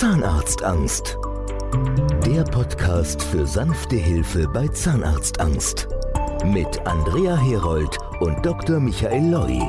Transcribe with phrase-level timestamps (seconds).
[0.00, 1.18] Zahnarztangst.
[2.24, 5.88] Der Podcast für sanfte Hilfe bei Zahnarztangst.
[6.42, 8.80] Mit Andrea Herold und Dr.
[8.80, 9.60] Michael Loi.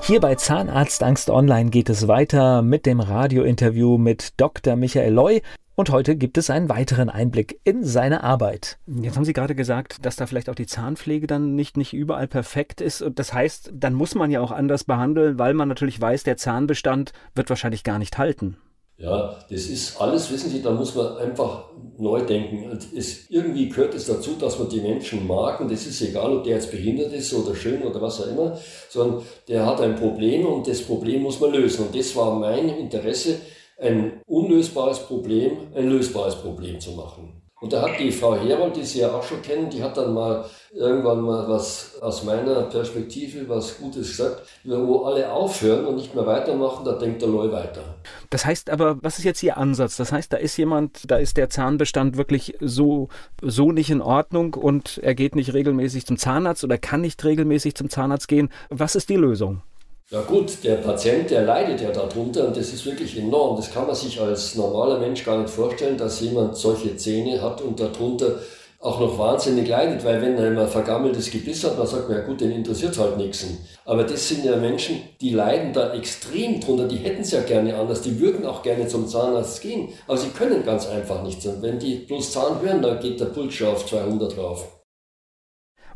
[0.00, 4.76] Hier bei Zahnarztangst Online geht es weiter mit dem Radiointerview mit Dr.
[4.76, 5.42] Michael Loi.
[5.74, 8.78] Und heute gibt es einen weiteren Einblick in seine Arbeit.
[8.86, 12.28] Jetzt haben Sie gerade gesagt, dass da vielleicht auch die Zahnpflege dann nicht, nicht überall
[12.28, 13.02] perfekt ist.
[13.02, 16.38] Und das heißt, dann muss man ja auch anders behandeln, weil man natürlich weiß, der
[16.38, 18.56] Zahnbestand wird wahrscheinlich gar nicht halten.
[18.98, 21.66] Ja, das ist alles, wissen Sie, da muss man einfach
[21.98, 22.76] neu denken.
[22.96, 26.42] Es, irgendwie gehört es dazu, dass man die Menschen mag und es ist egal, ob
[26.42, 30.44] der jetzt behindert ist oder schön oder was auch immer, sondern der hat ein Problem
[30.46, 31.86] und das Problem muss man lösen.
[31.86, 33.36] Und das war mein Interesse,
[33.78, 37.37] ein unlösbares Problem ein lösbares Problem zu machen.
[37.60, 40.14] Und da hat die Frau Herold, die Sie ja auch schon kennen, die hat dann
[40.14, 46.14] mal irgendwann mal was aus meiner Perspektive, was Gutes gesagt, wo alle aufhören und nicht
[46.14, 47.82] mehr weitermachen, da denkt der Leu weiter.
[48.30, 49.96] Das heißt aber, was ist jetzt Ihr Ansatz?
[49.96, 53.08] Das heißt, da ist jemand, da ist der Zahnbestand wirklich so,
[53.42, 57.74] so nicht in Ordnung und er geht nicht regelmäßig zum Zahnarzt oder kann nicht regelmäßig
[57.74, 58.50] zum Zahnarzt gehen.
[58.70, 59.62] Was ist die Lösung?
[60.10, 63.56] Ja gut, der Patient, der leidet ja darunter und das ist wirklich enorm.
[63.56, 67.60] Das kann man sich als normaler Mensch gar nicht vorstellen, dass jemand solche Zähne hat
[67.60, 68.36] und darunter
[68.80, 72.24] auch noch wahnsinnig leidet, weil wenn er ein vergammeltes Gebiss hat, dann sagt man, ja
[72.24, 73.44] gut, den interessiert halt nichts.
[73.84, 77.76] Aber das sind ja Menschen, die leiden da extrem drunter, die hätten es ja gerne
[77.76, 81.44] anders, die würden auch gerne zum Zahnarzt gehen, aber sie können ganz einfach nicht.
[81.44, 84.77] Und wenn die bloß Zahn hören, dann geht der Puls schon auf 200 drauf.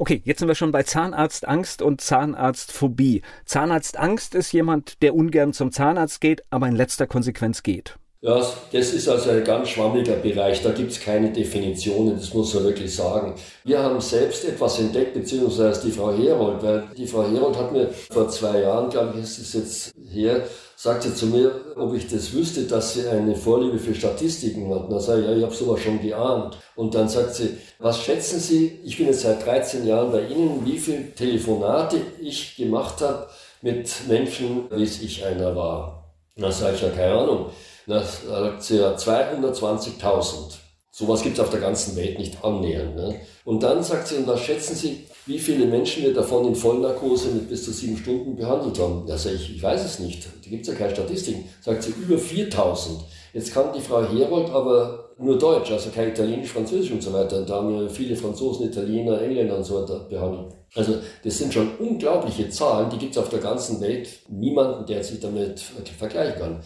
[0.00, 3.20] Okay, jetzt sind wir schon bei Zahnarztangst und Zahnarztphobie.
[3.44, 7.99] Zahnarztangst ist jemand, der ungern zum Zahnarzt geht, aber in letzter Konsequenz geht.
[8.22, 8.38] Ja,
[8.70, 12.64] das ist also ein ganz schwammiger Bereich, da gibt es keine Definitionen, das muss man
[12.64, 13.34] wirklich sagen.
[13.64, 17.88] Wir haben selbst etwas entdeckt, beziehungsweise die Frau Herold, weil die Frau Herold hat mir
[18.10, 20.42] vor zwei Jahren, glaube ich, ist es jetzt her,
[20.76, 24.92] sagte zu mir, ob ich das wüsste, dass sie eine Vorliebe für Statistiken hat.
[24.92, 26.58] Dann sage ich, ja, ich habe sowas schon geahnt.
[26.76, 30.64] Und dann sagt sie, was schätzen Sie, ich bin jetzt seit 13 Jahren bei Ihnen,
[30.66, 33.28] wie viele Telefonate ich gemacht habe
[33.62, 36.12] mit Menschen, wie es ich einer war.
[36.36, 37.46] Dann sage ich, ja, keine Ahnung.
[37.90, 40.54] Dann sagt sie, ja, 220.000.
[40.92, 42.96] Sowas gibt es auf der ganzen Welt nicht annähernd.
[42.96, 43.20] Ne?
[43.44, 47.28] Und dann sagt sie, und was schätzen Sie, wie viele Menschen wir davon in Vollnarkose
[47.28, 49.04] mit bis zu sieben Stunden behandelt haben.
[49.06, 50.24] Da sage ich, ich weiß es nicht.
[50.24, 51.48] Da gibt es ja keine Statistiken.
[51.60, 53.00] Sagt sie, über 4000.
[53.32, 57.38] Jetzt kann die Frau Herold aber nur Deutsch, also kein Italienisch, Französisch und so weiter.
[57.38, 60.54] Und da haben wir viele Franzosen, Italiener, Engländer und so weiter behandelt.
[60.74, 64.08] Also das sind schon unglaubliche Zahlen, die gibt es auf der ganzen Welt.
[64.28, 66.60] Niemanden, der sich damit vergleichen kann.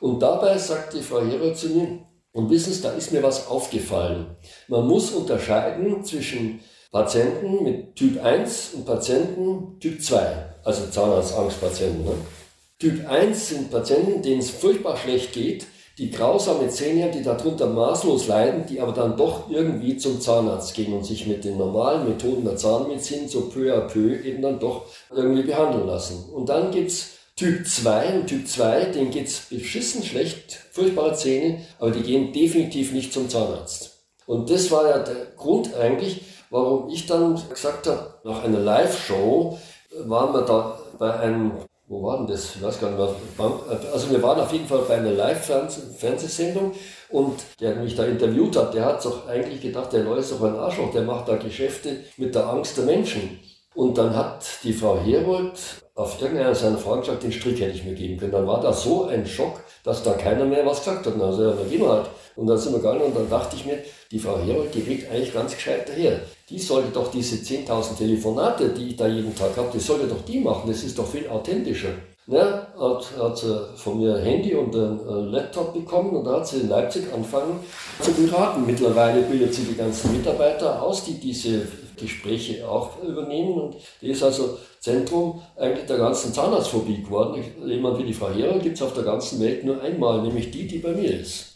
[0.00, 1.40] Und dabei sagt die Frau mir,
[2.32, 4.26] und wissen Sie, da ist mir was aufgefallen.
[4.68, 6.60] Man muss unterscheiden zwischen
[6.92, 10.20] Patienten mit Typ 1 und Patienten Typ 2,
[10.62, 12.04] also Zahnarztangstpatienten.
[12.04, 12.12] Ne?
[12.78, 15.66] Typ 1 sind Patienten, denen es furchtbar schlecht geht,
[15.98, 20.74] die grausame Zähne haben, die darunter maßlos leiden, die aber dann doch irgendwie zum Zahnarzt
[20.74, 24.60] gehen und sich mit den normalen Methoden der Zahnmedizin so peu à peu eben dann
[24.60, 26.30] doch irgendwie behandeln lassen.
[26.34, 31.90] Und dann gibt's Typ 2 und Typ 2, denen geht's beschissen schlecht, furchtbare Zähne, aber
[31.90, 34.04] die gehen definitiv nicht zum Zahnarzt.
[34.24, 39.58] Und das war ja der Grund eigentlich, warum ich dann gesagt habe, nach einer Live-Show
[40.06, 41.52] waren wir da bei einem,
[41.88, 42.56] wo war denn das?
[42.56, 43.14] Ich weiß gar nicht mehr.
[43.92, 46.72] Also wir waren auf jeden Fall bei einer Live-Fernsehsendung
[47.10, 50.42] und der mich da interviewt hat, der hat doch eigentlich gedacht, der Leute ist doch
[50.42, 53.40] ein Arschloch, der macht da Geschäfte mit der Angst der Menschen.
[53.76, 55.52] Und dann hat die Frau Herold
[55.94, 58.32] auf irgendeiner seiner Fragen gesagt, den Strick hätte ich mir geben können.
[58.32, 61.20] Dann war da so ein Schock, dass da keiner mehr was gesagt hat.
[61.20, 62.06] Also ja, dann gehen wir halt.
[62.36, 63.78] Und dann sind wir gegangen und dann dachte ich mir,
[64.10, 66.20] die Frau Herold, die regt eigentlich ganz gescheit daher.
[66.48, 70.24] Die sollte doch diese 10.000 Telefonate, die ich da jeden Tag habe, die sollte doch
[70.24, 70.70] die machen.
[70.70, 71.90] Das ist doch viel authentischer.
[72.28, 76.48] Ne, hat, hat sie von mir ein Handy und einen Laptop bekommen und da hat
[76.48, 77.60] sie in Leipzig angefangen
[78.00, 78.66] zu beraten.
[78.66, 84.24] Mittlerweile bildet sie die ganzen Mitarbeiter aus, die diese Gespräche auch übernehmen und die ist
[84.24, 87.44] also Zentrum eigentlich der ganzen Zahnarztphobie geworden.
[87.64, 90.66] Jemand wie die Frau Herold gibt es auf der ganzen Welt nur einmal, nämlich die,
[90.66, 91.55] die bei mir ist.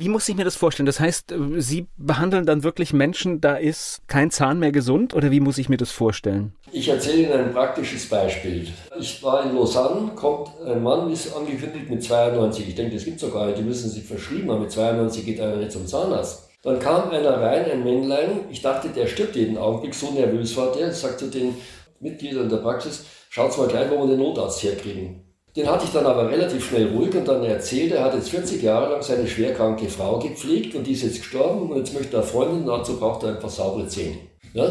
[0.00, 0.86] Wie muss ich mir das vorstellen?
[0.86, 5.32] Das heißt, äh, Sie behandeln dann wirklich Menschen, da ist kein Zahn mehr gesund oder
[5.32, 6.52] wie muss ich mir das vorstellen?
[6.70, 8.68] Ich erzähle Ihnen ein praktisches Beispiel.
[8.96, 12.68] Ich war in Lausanne, kommt ein Mann, ist angekündigt mit 92.
[12.68, 14.60] Ich denke, das gibt es sogar nicht, die müssen sich verschrieben haben.
[14.60, 16.48] Mit 92 geht einer nicht zum Zahnarzt.
[16.62, 18.42] Dann kam einer rein, ein Männlein.
[18.50, 20.92] Ich dachte, der stirbt jeden Augenblick, so nervös war der.
[20.92, 21.56] Sagte den
[21.98, 25.27] Mitgliedern der Praxis, schaut mal gleich, wo wir den Notarzt herkriegen.
[25.58, 28.62] Den hatte ich dann aber relativ schnell ruhig und dann erzählt, er hat jetzt 40
[28.62, 32.22] Jahre lang seine schwerkranke Frau gepflegt und die ist jetzt gestorben und jetzt möchte er
[32.22, 34.18] Freundin, dazu braucht er einfach saubere Zähne.
[34.54, 34.70] Ja?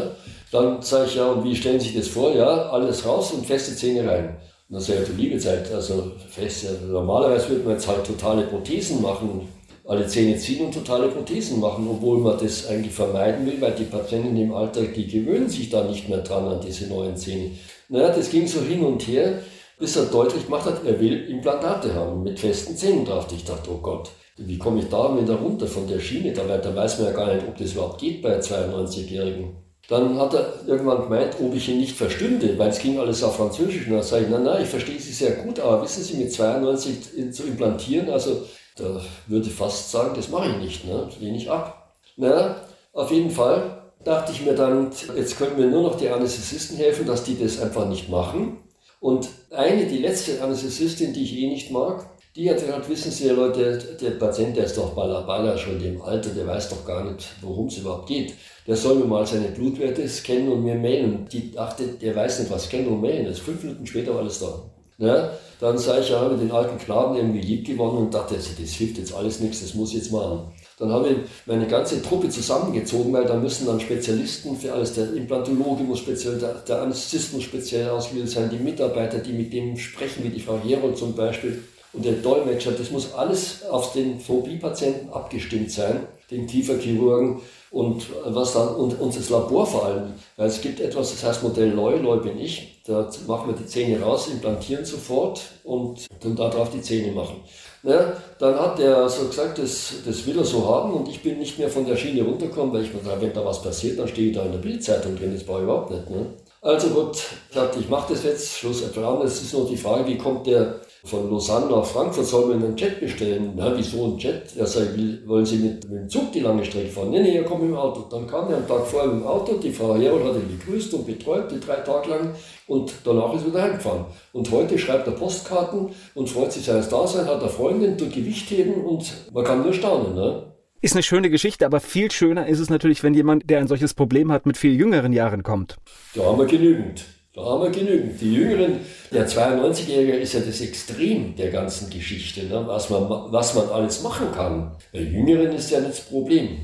[0.50, 2.34] Dann sage ich, ja, und wie stellen Sie sich das vor?
[2.34, 4.38] Ja, alles raus und feste Zähne rein.
[4.70, 8.44] Und dann sage ich, du liebe Zeit, also fest, normalerweise würde man jetzt halt totale
[8.44, 9.46] Prothesen machen,
[9.86, 13.84] alle Zähne ziehen und totale Prothesen machen, obwohl man das eigentlich vermeiden will, weil die
[13.84, 17.50] Patienten im Alter, die gewöhnen sich da nicht mehr dran an diese neuen Zähne.
[17.90, 19.40] Naja, das ging so hin und her,
[19.78, 23.26] bis er deutlich gemacht hat, er will Implantate haben mit festen Zähnen drauf.
[23.34, 26.32] Ich dachte, oh Gott, wie komme ich da wieder runter von der Schiene?
[26.32, 29.56] Da, da weiß man ja gar nicht, ob das überhaupt geht bei 92-Jährigen.
[29.88, 33.36] Dann hat er irgendwann gemeint, ob ich ihn nicht verstünde, weil es ging alles auf
[33.36, 33.86] Französisch.
[33.86, 36.32] Und dann sage ich, nein, nein, ich verstehe Sie sehr gut, aber wissen Sie, mit
[36.32, 38.42] 92 zu implantieren, also
[38.76, 41.08] da würde ich fast sagen, das mache ich nicht, ne?
[41.20, 41.94] lehne ich ab.
[42.16, 42.56] Na,
[42.92, 47.06] auf jeden Fall dachte ich mir dann, jetzt können mir nur noch die Anästhesisten helfen,
[47.06, 48.58] dass die das einfach nicht machen.
[49.00, 53.28] Und eine, die letzte Anästhesistin, die ich eh nicht mag, die hat gesagt, wissen Sie,
[53.30, 57.26] Leute, der Patient, der ist doch balla schon im Alter, der weiß doch gar nicht,
[57.40, 58.34] worum es überhaupt geht.
[58.66, 61.26] Der soll mir mal seine Blutwerte scannen und mir mailen.
[61.32, 63.40] Die dachte, der weiß nicht, was scannen und mailen ist.
[63.40, 64.62] Fünf Minuten später war alles da.
[64.98, 65.30] Ja,
[65.60, 68.70] dann sei ich ja mit den alten Knaben irgendwie lieb gewonnen und dachte, also, das
[68.70, 70.52] hilft jetzt alles nichts, das muss ich jetzt machen.
[70.76, 71.16] Dann habe ich
[71.46, 76.38] meine ganze Truppe zusammengezogen, weil da müssen dann Spezialisten für alles, der Implantologe muss speziell,
[76.38, 80.40] der, der Anästhesist muss speziell ausgebildet sein, die Mitarbeiter, die mit dem sprechen, wie die
[80.40, 81.62] Frau Herold zum Beispiel,
[81.92, 87.40] und der Dolmetscher, das muss alles auf den Phobie-Patienten abgestimmt sein, den Kieferchirurgen
[87.70, 90.12] und was dann, und, und das Labor vor allem.
[90.36, 93.66] Weil es gibt etwas, das heißt Modell Loy, Loy bin ich, da machen wir die
[93.66, 97.36] Zähne raus, implantieren sofort und dann darauf die Zähne machen.
[97.82, 101.38] Ja, dann hat der so gesagt, das, das will er so haben und ich bin
[101.38, 104.08] nicht mehr von der Schiene runtergekommen, weil ich mir dachte, wenn da was passiert, dann
[104.08, 106.10] stehe ich da in der Bildzeitung drin, das war überhaupt nicht.
[106.10, 106.26] Ne?
[106.60, 107.18] Also gut,
[107.50, 109.22] ich ich mache das jetzt, Schluss an.
[109.22, 112.76] Es ist nur die Frage, wie kommt der von Lausanne nach Frankfurt, soll man einen
[112.76, 113.52] Jet bestellen?
[113.56, 114.56] Na, wieso ein Jet?
[114.56, 117.10] Er sagt, wollen Sie mit, mit dem Zug die lange Strecke fahren?
[117.10, 118.06] Nee, nee, er kommt mit dem Auto.
[118.10, 120.92] Dann kam er am Tag vorher mit dem Auto, die Frau Herold hat ihn begrüßt
[120.94, 122.34] und betreut, die drei Tage lang,
[122.66, 124.06] und danach ist er wieder heimgefahren.
[124.32, 128.50] Und heute schreibt er Postkarten und freut sich seines Daseins, hat eine Freundin, tut Gewicht
[128.50, 130.14] heben und man kann nur staunen.
[130.14, 130.52] Ne?
[130.80, 133.94] Ist eine schöne Geschichte, aber viel schöner ist es natürlich, wenn jemand, der ein solches
[133.94, 135.76] Problem hat, mit viel jüngeren Jahren kommt.
[136.14, 137.04] Da haben wir genügend.
[137.38, 138.20] Da haben wir genügend.
[138.20, 138.80] Die Jüngeren,
[139.12, 142.64] der 92-Jährige ist ja das Extrem der ganzen Geschichte, ne?
[142.66, 144.72] was, man, was man alles machen kann.
[144.92, 146.58] Bei Jüngeren ist ja nicht das Problem.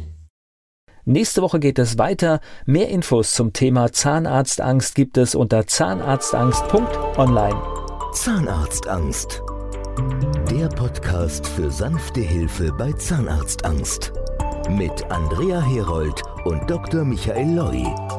[1.04, 2.40] Nächste Woche geht es weiter.
[2.66, 7.62] Mehr Infos zum Thema Zahnarztangst gibt es unter zahnarztangst.online.
[8.12, 9.42] Zahnarztangst
[10.50, 14.12] der Podcast für sanfte Hilfe bei Zahnarztangst.
[14.68, 17.04] Mit Andrea Herold und Dr.
[17.04, 18.13] Michael Loi.